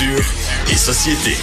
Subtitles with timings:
[0.00, 0.24] Culture
[0.70, 1.36] et société.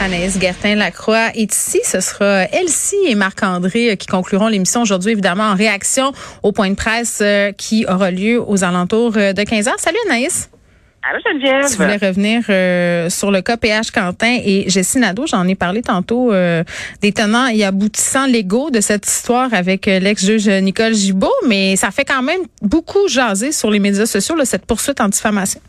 [0.00, 1.80] Anaïs Gertin-Lacroix est ici.
[1.84, 6.76] Ce sera Elsie et Marc-André qui concluront l'émission aujourd'hui, évidemment, en réaction au point de
[6.76, 9.78] presse euh, qui aura lieu aux alentours euh, de 15 heures.
[9.78, 10.48] Salut Anaïs.
[11.08, 11.70] Allô Geneviève?
[11.70, 15.26] Tu voulais revenir euh, sur le cas PH Quentin et Jessie Nadeau.
[15.26, 16.64] J'en ai parlé tantôt euh,
[17.00, 21.90] des tenants et aboutissants légaux de cette histoire avec euh, l'ex-juge Nicole Gibault, mais ça
[21.90, 25.60] fait quand même beaucoup jaser sur les médias sociaux, là, cette poursuite en diffamation.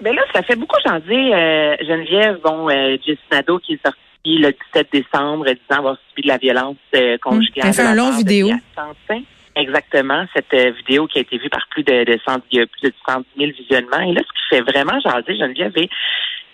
[0.00, 2.38] Ben là, ça fait beaucoup jaser, euh, Geneviève.
[2.44, 3.98] Bon, euh, Jessie Nadeau qui est sortie
[4.38, 7.66] le 17 décembre disant avoir subi de la violence euh, conjugale.
[7.68, 8.50] Elle fait un long vidéo.
[8.74, 9.22] Quentin.
[9.56, 12.60] Exactement, cette euh, vidéo qui a été vue par plus de, de 100, il y
[12.60, 14.00] a plus de 110 000 visionnements.
[14.00, 15.72] Et là, ce qui fait vraiment jaser, Geneviève,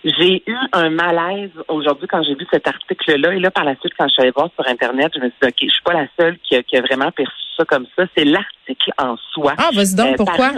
[0.03, 3.33] j'ai eu un malaise aujourd'hui quand j'ai vu cet article-là.
[3.33, 5.37] Et là, par la suite, quand je suis allée voir sur Internet, je me suis
[5.41, 7.85] dit, OK, je suis pas la seule qui a, qui a vraiment perçu ça comme
[7.97, 8.05] ça.
[8.15, 9.53] C'est l'article en soi.
[9.57, 10.51] Ah, vas-y donc, Euh, pourquoi?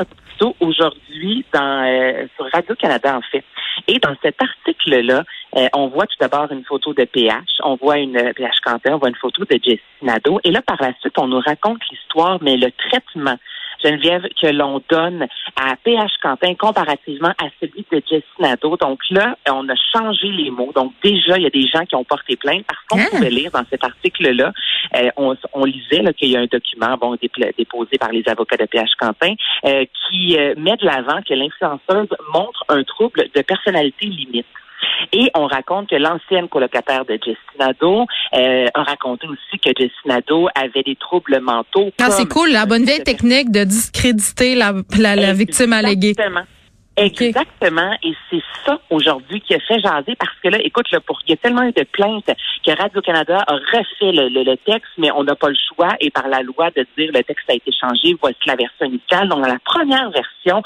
[0.59, 3.43] aujourd'hui dans euh, sur Radio-Canada, en fait.
[3.87, 5.23] Et dans cet article-là,
[5.55, 8.93] euh, on voit tout d'abord une photo de PH, on voit une euh, PH Quentin,
[8.93, 10.39] on voit une photo de Jessie Nadeau.
[10.43, 13.37] Et là, par la suite, on nous raconte l'histoire, mais le traitement,
[13.85, 18.77] Geneviève, que l'on donne à PH Quentin comparativement à celui de Jessie Nadeau.
[18.77, 20.71] Donc là, on a changé les mots.
[20.75, 23.17] Donc déjà, il y a des gens qui ont porté plainte parce qu'on Ah.
[23.17, 24.51] pouvait lire dans cet article-là,
[24.95, 27.15] euh, on, on lisait qu'il y a un document bon
[27.57, 29.33] déposé par les avocats de PH Quentin
[29.65, 34.45] euh, qui euh, met de l'avant que l'influenceuse montre un trouble de personnalité limite.
[35.13, 39.93] Et on raconte que l'ancienne colocataire de Jessie Nadeau euh, a raconté aussi que Jessie
[40.05, 41.91] Nadeau avait des troubles mentaux.
[42.01, 46.09] Ah, c'est cool, la bonne vieille technique de discréditer la, la, la victime alléguée.
[46.09, 46.41] Exactement.
[46.97, 47.93] Exactement.
[48.03, 51.31] Et c'est ça aujourd'hui qui a fait jaser parce que là, écoute, là, pour, il
[51.31, 52.31] y a tellement de plaintes
[52.65, 56.09] que Radio-Canada a refait le, le- le texte, mais on n'a pas le choix et
[56.09, 59.27] par la loi de dire le texte a été changé, voici la version initiale.
[59.27, 60.61] Donc, dans la première version,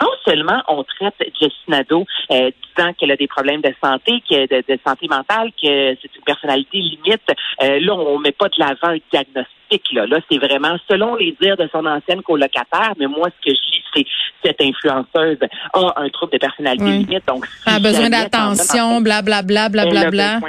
[0.00, 4.46] non seulement on traite Jessie Nadeau euh, disant qu'elle a des problèmes de santé, que
[4.46, 7.22] de, de santé mentale, que c'est une personnalité limite,
[7.62, 9.50] euh, là, on met pas de l'avant un diagnostic.
[9.92, 13.54] Là, là c'est vraiment selon les dires de son ancienne colocataire, mais moi, ce que
[13.54, 14.06] je lis, c'est
[14.44, 15.38] cette influenceuse
[15.72, 16.98] a un trouble de personnalité Oui.
[17.04, 17.26] limite.
[17.26, 20.40] Donc, si a besoin d'attention, blablabla, blablabla.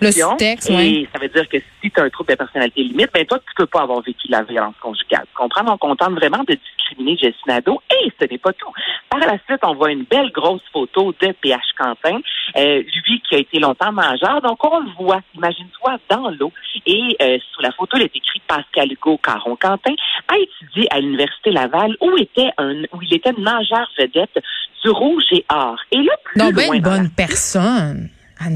[0.00, 1.08] Le et oui.
[1.12, 3.54] ça veut dire que si tu as un trouble de personnalité limite, ben toi, tu
[3.56, 5.24] peux pas avoir vécu la violence conjugale.
[5.30, 5.64] Tu comprends?
[5.64, 7.80] Donc, on tente vraiment de discriminer Jessie Nadeau.
[7.90, 8.70] Et ce n'est pas tout.
[9.08, 12.20] Par la suite, on voit une belle grosse photo de PH Quentin,
[12.56, 14.40] euh, lui qui a été longtemps majeur.
[14.42, 16.52] Donc, on le voit, imagine-toi, dans l'eau.
[16.86, 18.40] Et euh, sur la photo, il est écrit
[18.72, 19.94] Pascal Hugo Caron Quentin
[20.28, 24.38] a étudié à l'Université Laval où était un où il était nageur vedette
[24.84, 25.76] du rouge et or.
[25.92, 28.08] Et là, plus Non, ben loin une dans bonne personne.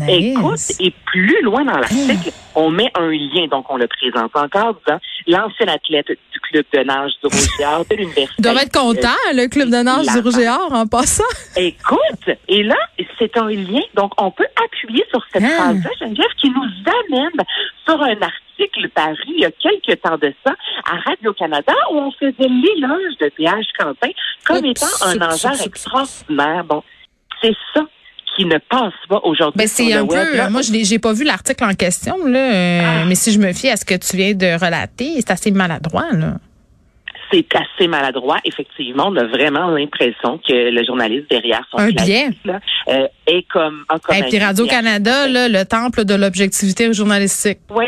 [0.08, 4.76] Écoute, et plus loin dans l'article, on met un lien, donc on le présente encore,
[4.86, 8.32] disant l'ancien athlète du club de nage du Rouge-et-Or de l'Université.
[8.38, 10.20] Il doit être content, le club de nage du.
[10.20, 11.22] Rouge et Or, en passant.
[11.56, 12.76] Écoute, et là,
[13.18, 15.48] c'est un lien, donc on peut appuyer sur cette Ah.
[15.64, 16.64] phrase-là, Geneviève, qui nous
[17.12, 17.44] amène
[17.86, 18.40] sur un article
[18.94, 20.54] paru il y a quelques temps de ça
[20.90, 24.08] à Radio-Canada où on faisait l'éloge de PH Quentin
[24.46, 25.66] comme étant un oups.
[25.66, 26.64] extraordinaire.
[26.64, 26.82] Bon,
[27.42, 27.82] c'est ça
[28.36, 30.30] qui ne passe pas aujourd'hui Ben, c'est un web.
[30.30, 30.36] peu.
[30.36, 30.50] là.
[30.50, 32.38] Moi, je n'ai pas vu l'article en question, là.
[32.38, 33.04] euh, Ah.
[33.06, 36.10] Mais si je me fie à ce que tu viens de relater, c'est assez maladroit,
[36.12, 36.34] là.
[37.32, 38.38] c'est assez maladroit.
[38.44, 42.28] Effectivement, on a vraiment l'impression que le journaliste derrière son Un biais.
[42.88, 43.84] euh, est comme,
[44.16, 45.32] Et puis Radio-Canada, biais.
[45.32, 47.58] là, le temple de l'objectivité journalistique.
[47.70, 47.86] Oui.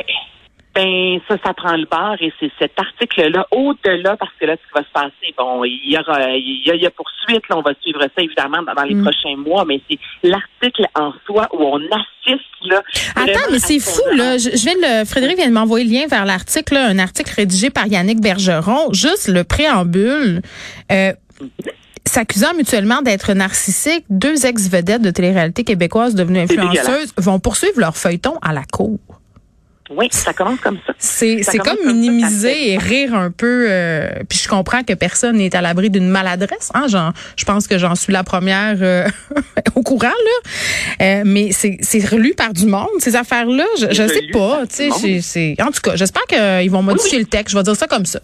[0.76, 4.66] Ben ça, ça prend le bar et c'est cet article-là, au-delà, parce que là, ce
[4.66, 7.48] qui va se passer, bon, il y aura, il y a, il y a poursuite,
[7.48, 9.02] là, on va suivre ça évidemment dans, les mm.
[9.02, 12.82] prochains mois, mais c'est l'article en soi où on assiste là.
[13.14, 14.36] Attends, mais c'est fou, là.
[14.36, 17.70] Je, viens de le, Frédéric vient de m'envoyer le lien vers l'article, un article rédigé
[17.70, 20.42] par Yannick Bergeron, juste le préambule.
[20.92, 21.12] Euh,
[22.04, 28.34] S'accusant mutuellement d'être narcissiques, deux ex-vedettes de télé-réalité québécoises devenues influenceuses vont poursuivre leur feuilleton
[28.42, 29.00] à la cour.
[29.90, 30.92] Oui, ça commence comme ça.
[30.98, 33.66] C'est comme minimiser et rire un peu.
[33.68, 36.70] Euh, puis je comprends que personne n'est à l'abri d'une maladresse.
[36.74, 36.86] Hein,
[37.36, 39.08] je pense que j'en suis la première euh,
[39.74, 40.50] au courant là.
[41.02, 43.64] Euh, mais c'est relu par du monde ces affaires-là.
[43.78, 44.62] Je, je sais pas.
[44.66, 47.52] Tu sais, en tout cas, j'espère qu'ils vont modifier le texte.
[47.52, 48.20] Je vais dire ça comme ça.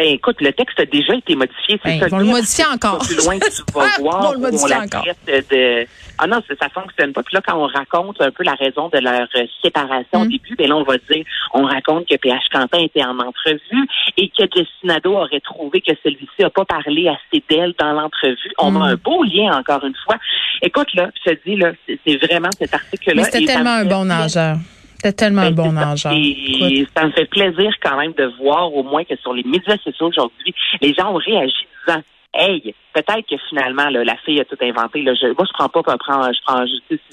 [0.00, 1.78] Ben écoute, le texte a déjà été modifié.
[1.84, 3.00] Ben, ils vont le modifier encore.
[3.00, 4.22] Plus loin tu vas voir.
[4.22, 5.04] Vont le modifier encore.
[5.26, 5.86] De...
[6.16, 7.22] Ah non, ça, ça fonctionne pas.
[7.22, 10.28] Puis là, quand on raconte un peu la raison de leur euh, séparation au mm.
[10.28, 13.86] début, ben là, on va dire, on raconte que PH Quentin était en entrevue
[14.16, 18.52] et que Destinado aurait trouvé que celui-ci a pas parlé assez d'elle dans l'entrevue.
[18.56, 18.82] On a mm.
[18.82, 20.16] un beau lien, encore une fois.
[20.62, 23.24] Écoute, là, je te dis, là, c'est vraiment cet article-là.
[23.24, 24.56] C'était tellement un bon nageur.
[25.02, 26.12] C'était tellement un bon nageur.
[26.12, 29.78] Et ça me fait plaisir quand même de voir au moins que sur les médias
[29.78, 32.02] sociaux aujourd'hui, les gens ont réagi disant
[32.34, 35.02] Hey, peut-être que finalement la fille a tout inventé.
[35.02, 35.80] Là, je, moi, je prends pas.
[35.80, 36.64] Je prends.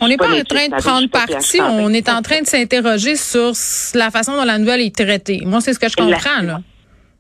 [0.02, 1.60] on n'est pas, en train de prendre parti.
[1.62, 3.54] On est en train de s'interroger sur
[3.96, 5.42] la façon dont la nouvelle est traitée.
[5.46, 6.60] Moi, c'est ce que je comprends là.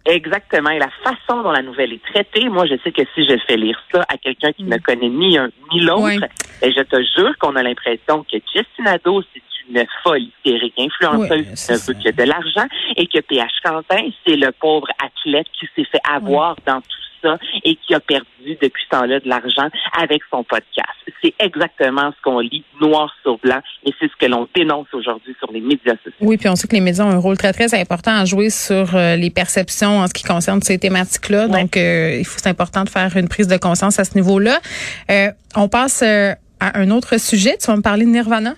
[0.06, 0.70] Exactement.
[0.70, 3.58] Et la façon dont la nouvelle est traitée, moi, je sais que si je fais
[3.58, 4.70] lire ça à quelqu'un qui mm.
[4.70, 6.28] ne connaît ni un ni l'autre,
[6.62, 11.76] ben, je te jure qu'on a l'impression que Justinado, c'est une folle hystérique influenceuse ne
[11.88, 16.02] veut que de l'argent et que PH Quentin, c'est le pauvre athlète qui s'est fait
[16.10, 19.70] avoir dans tout ça et qui a perdu depuis ce temps-là de l'argent
[20.00, 20.88] avec son podcast.
[21.24, 25.36] C'est exactement ce qu'on lit noir sur blanc et c'est ce que l'on dénonce aujourd'hui
[25.40, 26.14] sur les médias sociaux.
[26.22, 28.50] Oui, puis on sait que les médias ont un rôle très, très important à jouer
[28.50, 31.48] sur euh, les perceptions en ce qui concerne ces thématiques-là.
[31.48, 34.60] Donc, euh, il faut, c'est important de faire une prise de conscience à ce niveau-là.
[35.10, 37.58] Euh, on passe à un autre sujet.
[37.60, 38.54] Tu vas me parler de Nirvana?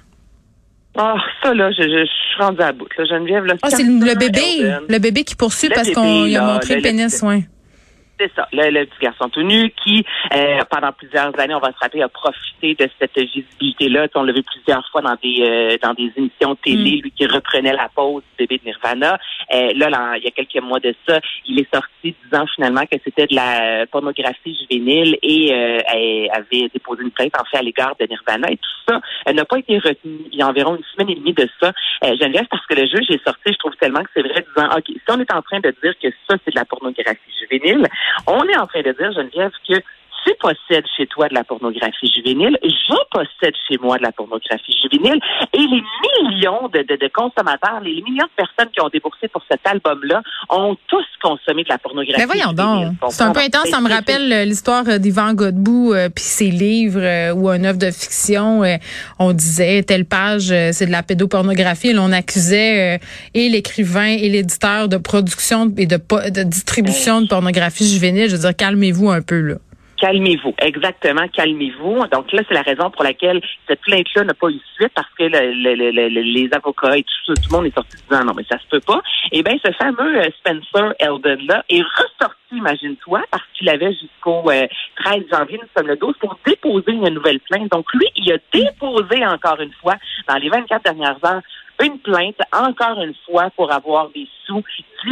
[1.02, 2.90] Ah, ça, là, je, je, suis rendue à bout.
[2.98, 4.70] Là, Geneviève, là, ah, c'est le, bébé.
[4.90, 7.46] Le bébé qui poursuit parce qu'on a montré le, pénis, oui.
[8.20, 10.06] C'est ça, le, le, petit garçon tout nu qui,
[10.36, 14.08] euh, pendant plusieurs années, on va se rappeler, a profité de cette visibilité-là.
[14.16, 17.02] On l'a vu plusieurs fois dans des euh, dans des émissions télé, mm.
[17.02, 19.18] lui qui reprenait la pause du bébé de Nirvana.
[19.54, 22.98] Euh, là, il y a quelques mois de ça, il est sorti disant finalement que
[23.06, 25.54] c'était de la pornographie juvénile et
[26.34, 28.80] avait déposé une plainte en fait à l'égard de Nirvana et tout
[29.26, 30.20] ça n'a pas été retenu.
[30.32, 31.72] Il y a environ une semaine et demie de ça.
[32.02, 34.86] Geneviève, parce que le juge est sorti, je trouve tellement que c'est vrai, disant, OK,
[34.88, 37.39] si on est en train de dire que ça, c'est de la pornographie
[38.28, 39.82] on est en train de dire, Geneviève, que
[40.30, 44.76] tu possèdes chez toi de la pornographie juvénile, je possède chez moi de la pornographie
[44.82, 45.20] juvénile,
[45.54, 49.66] et les millions de, de, consommateurs, les millions de personnes qui ont déboursé pour cet
[49.66, 52.20] album-là ont tous consommé de la pornographie.
[52.20, 53.70] Mais voyons donc, c'est un peu intense.
[53.70, 57.80] Ça me rappelle euh, l'histoire euh, d'Yvan Godbout euh, puis ses livres ou un œuvre
[57.80, 58.62] de fiction.
[59.20, 61.90] on disait telle page c'est de la pédopornographie.
[61.90, 63.00] Et on accusait
[63.34, 65.98] et l'écrivain et l'éditeur de production et de,
[66.30, 68.30] de distribution de pornographie juvénile.
[68.30, 69.56] Je veux dire, calmez-vous un peu là.
[70.00, 72.08] Calmez-vous, exactement, calmez-vous.
[72.08, 75.24] Donc là, c'est la raison pour laquelle cette plainte-là n'a pas eu suite parce que
[75.26, 78.80] les avocats et tout, tout le monde est sorti disant non, mais ça se peut
[78.80, 79.02] pas.
[79.32, 84.70] Eh bien, ce fameux euh, Spencer Eldon-là est ressorti, imagine-toi, parce qu'il avait jusqu'au 13
[85.06, 87.70] euh, janvier, nous sommes le 12, pour déposer une nouvelle plainte.
[87.70, 89.96] Donc lui, il a déposé encore une fois,
[90.30, 91.42] dans les 24 dernières heures,
[91.82, 94.64] une plainte, encore une fois, pour avoir des sous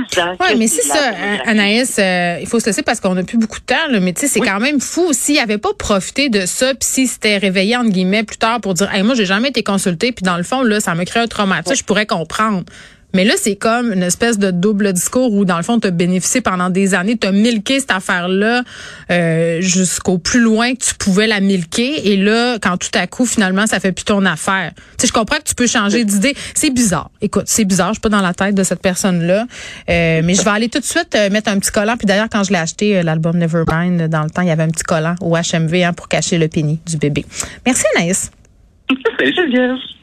[0.10, 1.12] disant Oui, mais c'est ça,
[1.46, 4.14] Anaïs, euh, il faut se laisser parce qu'on n'a plus beaucoup de temps, là, mais
[4.14, 5.14] tu sais, c'est quand même fou.
[5.14, 8.74] S'il avait pas profité de ça, puis s'il s'était réveillé, entre guillemets, plus tard pour
[8.74, 11.20] dire, hey, moi, j'ai jamais été consulté, puis dans le fond, là, ça me crée
[11.20, 12.64] un traumatisme, je pourrais comprendre.
[13.18, 15.92] Mais là, c'est comme une espèce de double discours où, dans le fond, tu as
[15.92, 18.62] bénéficié pendant des années, tu as milqué cette affaire-là
[19.10, 22.12] euh, jusqu'au plus loin que tu pouvais la milquer.
[22.12, 24.72] Et là, quand tout à coup, finalement, ça fait plus ton affaire.
[24.76, 26.36] Tu sais, je comprends que tu peux changer d'idée.
[26.54, 27.10] C'est bizarre.
[27.20, 27.88] Écoute, c'est bizarre.
[27.88, 29.48] Je suis pas dans la tête de cette personne-là.
[29.90, 31.98] Euh, mais je vais aller tout de suite euh, mettre un petit collant.
[31.98, 34.70] Puis d'ailleurs, quand je l'ai acheté, l'album Nevermind, dans le temps, il y avait un
[34.70, 37.26] petit collant au HMV hein, pour cacher le pénis du bébé.
[37.66, 38.30] Merci, Anaïs.
[39.18, 39.97] Salut.